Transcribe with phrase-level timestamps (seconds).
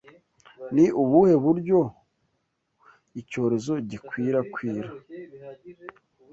[0.73, 1.79] Ni ubuhe buryo
[3.21, 4.89] icyorezo gikwira kwira?